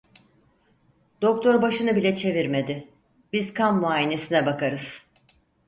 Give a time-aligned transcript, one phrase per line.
[1.21, 2.87] Doktor başını bile çevirmedi:
[3.33, 5.05] "Biz kan muayenesine bakarız…"